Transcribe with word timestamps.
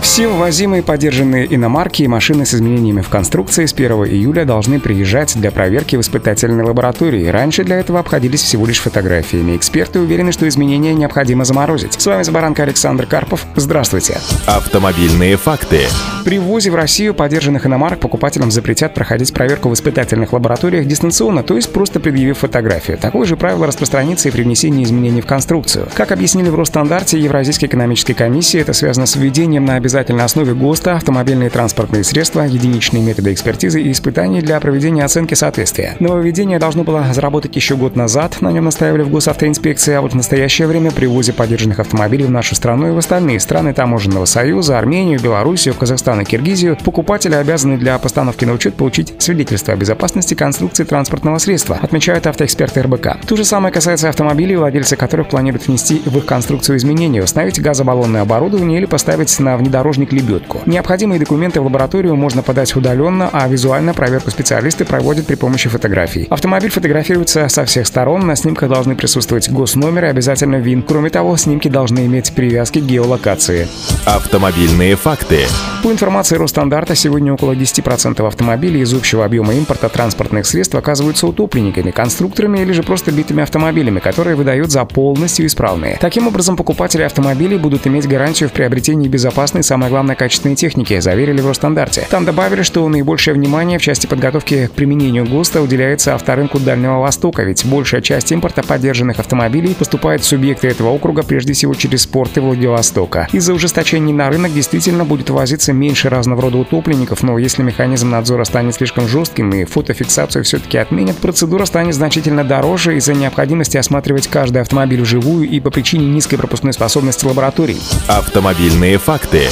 Все 0.00 0.28
ввозимые 0.28 0.82
поддержанные 0.82 1.52
иномарки 1.54 2.02
и 2.02 2.08
машины 2.08 2.46
с 2.46 2.54
изменениями 2.54 3.00
в 3.00 3.08
конструкции 3.08 3.66
с 3.66 3.72
1 3.72 3.92
июля 4.06 4.44
должны 4.44 4.80
приезжать 4.80 5.36
для 5.36 5.50
проверки 5.50 5.96
в 5.96 6.00
испытательной 6.00 6.64
лаборатории. 6.64 7.26
Раньше 7.26 7.64
для 7.64 7.76
этого 7.76 8.00
обходились 8.00 8.42
всего 8.42 8.66
лишь 8.66 8.80
фотографиями. 8.80 9.56
Эксперты 9.56 10.00
уверены, 10.00 10.32
что 10.32 10.48
изменения 10.48 10.94
необходимо 10.94 11.44
заморозить. 11.44 12.00
С 12.00 12.06
вами 12.06 12.22
Забаранка 12.22 12.62
Александр 12.62 13.06
Карпов. 13.06 13.44
Здравствуйте. 13.56 14.18
Автомобильные 14.46 15.36
факты. 15.36 15.80
При 16.24 16.38
ввозе 16.38 16.70
в 16.70 16.74
Россию 16.74 17.14
поддержанных 17.14 17.66
иномарок 17.66 18.00
покупателям 18.00 18.50
запретят 18.50 18.94
проходить 18.94 19.32
проверку 19.32 19.68
в 19.68 19.74
испытательных 19.74 20.32
лабораториях 20.32 20.86
дистанционно, 20.86 21.42
то 21.42 21.56
есть 21.56 21.72
просто 21.72 22.00
предъявив 22.00 22.38
фотографию. 22.38 22.98
Такое 22.98 23.26
же 23.26 23.36
правило 23.36 23.66
распространится 23.66 24.28
и 24.28 24.32
при 24.32 24.42
внесении 24.42 24.84
изменений 24.84 25.20
в 25.20 25.26
конструкцию. 25.26 25.88
Как 25.94 26.12
объяснили 26.12 26.50
в 26.50 26.54
Росстандарте 26.54 27.18
Евразийской 27.18 27.68
экономической 27.68 28.14
комиссии, 28.14 28.60
это 28.60 28.72
связано 28.72 29.06
с 29.06 29.16
введением 29.16 29.64
на 29.64 29.76
обязательной 29.88 30.24
основе 30.24 30.52
ГОСТа 30.52 30.96
автомобильные 30.96 31.48
транспортные 31.48 32.04
средства, 32.04 32.42
единичные 32.42 33.02
методы 33.02 33.32
экспертизы 33.32 33.80
и 33.80 33.90
испытаний 33.90 34.42
для 34.42 34.60
проведения 34.60 35.02
оценки 35.02 35.32
соответствия. 35.32 35.96
Нововведение 35.98 36.58
должно 36.58 36.84
было 36.84 37.06
заработать 37.14 37.56
еще 37.56 37.74
год 37.74 37.96
назад, 37.96 38.42
на 38.42 38.52
нем 38.52 38.66
настаивали 38.66 39.02
в 39.02 39.08
госавтоинспекции, 39.08 39.94
а 39.94 40.02
вот 40.02 40.12
в 40.12 40.14
настоящее 40.14 40.68
время 40.68 40.90
при 40.90 41.06
ввозе 41.06 41.32
поддержанных 41.32 41.78
автомобилей 41.78 42.24
в 42.24 42.30
нашу 42.30 42.54
страну 42.54 42.88
и 42.88 42.90
в 42.90 42.98
остальные 42.98 43.40
страны 43.40 43.72
Таможенного 43.72 44.26
союза, 44.26 44.78
Армению, 44.78 45.22
Белоруссию, 45.22 45.74
Казахстан 45.74 46.20
и 46.20 46.24
Киргизию, 46.26 46.76
покупатели 46.84 47.34
обязаны 47.34 47.78
для 47.78 47.96
постановки 47.98 48.44
на 48.44 48.52
учет 48.52 48.74
получить 48.74 49.14
свидетельство 49.16 49.72
о 49.72 49.76
безопасности 49.78 50.34
конструкции 50.34 50.84
транспортного 50.84 51.38
средства, 51.38 51.78
отмечают 51.80 52.26
автоэксперты 52.26 52.82
РБК. 52.82 53.26
То 53.26 53.36
же 53.36 53.44
самое 53.46 53.72
касается 53.72 54.10
автомобилей, 54.10 54.56
владельцы 54.56 54.96
которых 54.96 55.30
планируют 55.30 55.66
внести 55.66 56.02
в 56.04 56.18
их 56.18 56.26
конструкцию 56.26 56.76
изменения, 56.76 57.22
установить 57.22 57.58
газобаллонное 57.58 58.20
оборудование 58.20 58.78
или 58.78 58.84
поставить 58.84 59.38
на 59.38 59.56
внедорожник 59.56 59.77
внедорожник 59.78 60.12
лебедку. 60.12 60.60
Необходимые 60.66 61.20
документы 61.20 61.60
в 61.60 61.64
лабораторию 61.64 62.16
можно 62.16 62.42
подать 62.42 62.74
удаленно, 62.74 63.30
а 63.32 63.46
визуально 63.48 63.94
проверку 63.94 64.30
специалисты 64.30 64.84
проводят 64.84 65.26
при 65.26 65.36
помощи 65.36 65.68
фотографий. 65.68 66.26
Автомобиль 66.30 66.70
фотографируется 66.70 67.48
со 67.48 67.64
всех 67.64 67.86
сторон, 67.86 68.26
на 68.26 68.34
снимках 68.36 68.68
должны 68.68 68.96
присутствовать 68.96 69.48
госномер 69.50 70.06
и 70.06 70.08
обязательно 70.08 70.56
ВИН. 70.56 70.82
Кроме 70.82 71.10
того, 71.10 71.36
снимки 71.36 71.68
должны 71.68 72.06
иметь 72.06 72.32
привязки 72.32 72.80
к 72.80 72.84
геолокации. 72.84 73.68
Автомобильные 74.04 74.96
факты. 74.96 75.46
По 75.82 75.92
информации 75.92 76.36
Росстандарта, 76.36 76.96
сегодня 76.96 77.32
около 77.32 77.52
10% 77.52 78.26
автомобилей 78.26 78.80
из 78.80 78.92
общего 78.92 79.24
объема 79.24 79.54
импорта 79.54 79.88
транспортных 79.88 80.44
средств 80.44 80.74
оказываются 80.74 81.26
утопленниками, 81.26 81.92
конструкторами 81.92 82.58
или 82.58 82.72
же 82.72 82.82
просто 82.82 83.12
битыми 83.12 83.44
автомобилями, 83.44 84.00
которые 84.00 84.34
выдают 84.34 84.72
за 84.72 84.84
полностью 84.84 85.46
исправные. 85.46 85.98
Таким 86.00 86.26
образом, 86.26 86.56
покупатели 86.56 87.02
автомобилей 87.02 87.58
будут 87.58 87.86
иметь 87.86 88.08
гарантию 88.08 88.48
в 88.48 88.52
приобретении 88.52 89.08
безопасной 89.08 89.62
самое 89.68 89.90
главное, 89.90 90.16
качественной 90.16 90.56
техники, 90.56 90.98
заверили 90.98 91.40
в 91.40 91.46
Росстандарте. 91.46 92.06
Там 92.10 92.24
добавили, 92.24 92.62
что 92.62 92.88
наибольшее 92.88 93.34
внимание 93.34 93.78
в 93.78 93.82
части 93.82 94.06
подготовки 94.06 94.66
к 94.66 94.72
применению 94.72 95.26
ГОСТа 95.26 95.60
уделяется 95.60 96.14
авторынку 96.14 96.58
Дальнего 96.58 97.00
Востока, 97.00 97.42
ведь 97.42 97.64
большая 97.66 98.00
часть 98.00 98.32
импорта 98.32 98.62
поддержанных 98.62 99.18
автомобилей 99.18 99.74
поступает 99.74 100.22
в 100.22 100.24
субъекты 100.24 100.68
этого 100.68 100.88
округа 100.88 101.22
прежде 101.22 101.52
всего 101.52 101.74
через 101.74 102.06
порты 102.06 102.40
Владивостока. 102.40 103.28
Из-за 103.32 103.52
ужесточений 103.52 104.12
на 104.12 104.30
рынок 104.30 104.54
действительно 104.54 105.04
будет 105.04 105.28
возиться 105.28 105.74
меньше 105.74 106.08
разного 106.08 106.42
рода 106.42 106.56
утопленников, 106.56 107.22
но 107.22 107.36
если 107.36 107.62
механизм 107.62 108.08
надзора 108.08 108.44
станет 108.44 108.74
слишком 108.74 109.06
жестким 109.06 109.50
и 109.50 109.64
фотофиксацию 109.64 110.44
все-таки 110.44 110.78
отменят, 110.78 111.16
процедура 111.18 111.66
станет 111.66 111.94
значительно 111.94 112.42
дороже 112.42 112.96
из-за 112.96 113.12
необходимости 113.12 113.76
осматривать 113.76 114.28
каждый 114.28 114.62
автомобиль 114.62 115.02
вживую 115.02 115.46
и 115.46 115.60
по 115.60 115.70
причине 115.70 116.06
низкой 116.06 116.38
пропускной 116.38 116.72
способности 116.72 117.26
лабораторий. 117.26 117.78
Автомобильные 118.06 118.96
факты. 118.96 119.42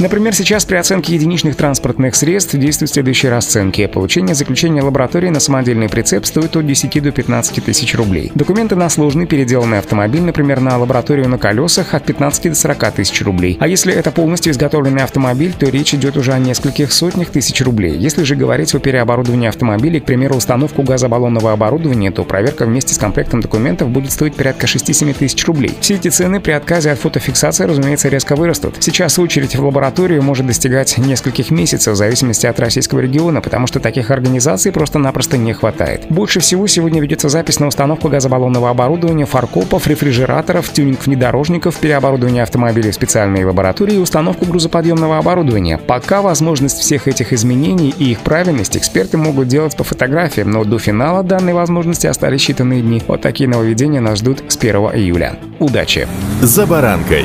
Например, 0.00 0.32
сейчас 0.32 0.64
при 0.64 0.76
оценке 0.76 1.14
единичных 1.14 1.56
транспортных 1.56 2.14
средств 2.14 2.54
действуют 2.54 2.92
следующие 2.92 3.32
расценки. 3.32 3.84
Получение 3.86 4.36
заключения 4.36 4.80
лаборатории 4.80 5.28
на 5.28 5.40
самодельный 5.40 5.88
прицеп 5.88 6.24
стоит 6.24 6.54
от 6.54 6.64
10 6.64 7.02
до 7.02 7.10
15 7.10 7.64
тысяч 7.64 7.96
рублей. 7.96 8.30
Документы 8.36 8.76
на 8.76 8.88
сложный 8.90 9.26
переделанный 9.26 9.80
автомобиль, 9.80 10.22
например, 10.22 10.60
на 10.60 10.78
лабораторию 10.78 11.28
на 11.28 11.36
колесах, 11.36 11.94
от 11.94 12.04
15 12.04 12.50
до 12.50 12.54
40 12.54 12.92
тысяч 12.92 13.22
рублей. 13.22 13.56
А 13.58 13.66
если 13.66 13.92
это 13.92 14.12
полностью 14.12 14.52
изготовленный 14.52 15.02
автомобиль, 15.02 15.52
то 15.52 15.68
речь 15.68 15.92
идет 15.94 16.16
уже 16.16 16.32
о 16.32 16.38
нескольких 16.38 16.92
сотнях 16.92 17.30
тысяч 17.30 17.60
рублей. 17.60 17.96
Если 17.96 18.22
же 18.22 18.36
говорить 18.36 18.72
о 18.76 18.78
переоборудовании 18.78 19.48
автомобиля, 19.48 19.98
к 20.00 20.04
примеру, 20.04 20.36
установку 20.36 20.82
газобаллонного 20.82 21.50
оборудования, 21.52 22.12
то 22.12 22.22
проверка 22.22 22.66
вместе 22.66 22.94
с 22.94 22.98
комплектом 22.98 23.40
документов 23.40 23.88
будет 23.88 24.12
стоить 24.12 24.36
порядка 24.36 24.66
6-7 24.66 25.12
тысяч 25.14 25.44
рублей. 25.44 25.72
Все 25.80 25.96
эти 25.96 26.06
цены 26.06 26.38
при 26.38 26.52
отказе 26.52 26.92
от 26.92 27.00
фотофиксации, 27.00 27.64
разумеется, 27.64 28.08
резко 28.08 28.36
вырастут. 28.36 28.76
Сейчас 28.78 29.18
очередь 29.18 29.56
в 29.56 29.64
лабораторию 29.64 29.87
может 30.20 30.46
достигать 30.46 30.96
нескольких 30.98 31.50
месяцев 31.50 31.94
в 31.94 31.96
зависимости 31.96 32.46
от 32.46 32.60
российского 32.60 33.00
региона, 33.00 33.40
потому 33.40 33.66
что 33.66 33.80
таких 33.80 34.10
организаций 34.10 34.70
просто-напросто 34.72 35.36
не 35.36 35.52
хватает. 35.52 36.06
Больше 36.08 36.40
всего 36.40 36.66
сегодня 36.66 37.00
ведется 37.00 37.28
запись 37.28 37.58
на 37.58 37.66
установку 37.66 38.08
газобаллонного 38.08 38.70
оборудования, 38.70 39.26
фаркопов, 39.26 39.86
рефрижераторов, 39.86 40.70
тюнинг 40.72 41.04
внедорожников, 41.06 41.76
переоборудование 41.76 42.42
автомобилей 42.42 42.90
в 42.90 42.94
специальные 42.94 43.46
лаборатории 43.46 43.96
и 43.96 43.98
установку 43.98 44.46
грузоподъемного 44.46 45.18
оборудования. 45.18 45.78
Пока 45.78 46.22
возможность 46.22 46.78
всех 46.78 47.08
этих 47.08 47.32
изменений 47.32 47.94
и 47.96 48.12
их 48.12 48.20
правильность 48.20 48.76
эксперты 48.76 49.16
могут 49.16 49.48
делать 49.48 49.76
по 49.76 49.84
фотографиям, 49.84 50.50
но 50.50 50.64
до 50.64 50.78
финала 50.78 51.22
данной 51.22 51.54
возможности 51.54 52.06
остались 52.06 52.48
считанные 52.48 52.82
дни. 52.82 53.02
Вот 53.06 53.22
такие 53.22 53.48
нововведения 53.48 54.00
нас 54.00 54.18
ждут 54.18 54.42
с 54.48 54.56
1 54.56 54.76
июля. 54.94 55.36
Удачи! 55.58 56.06
«За 56.40 56.66
баранкой». 56.66 57.24